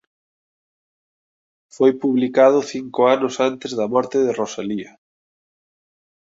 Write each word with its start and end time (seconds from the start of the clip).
Foi 1.75 1.91
publicado 2.03 2.59
cinco 2.73 2.99
anos 3.15 3.35
antes 3.49 3.71
da 3.79 3.87
morte 3.93 4.17
de 4.25 4.31
Rosalía. 4.39 4.91